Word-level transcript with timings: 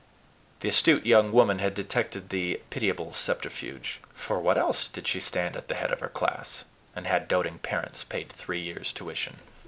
The 0.61 0.69
astute 0.69 1.05
young 1.05 1.31
woman 1.31 1.59
had 1.59 1.75
detected 1.75 2.29
the 2.29 2.59
pitiable 2.71 3.13
subterfuge. 3.13 3.99
For 4.15 4.39
what 4.39 4.57
else 4.57 4.87
did 4.87 5.05
she 5.07 5.19
stand 5.19 5.55
at 5.55 5.67
the 5.67 5.75
head 5.75 5.91
of 5.93 5.99
her 5.99 6.09
class, 6.09 6.65
and 6.95 7.05
had 7.05 7.27
doting 7.27 7.59
parents 7.59 8.03
paid 8.03 8.31
three 8.31 8.61
years' 8.61 8.91
tuition? 8.91 9.37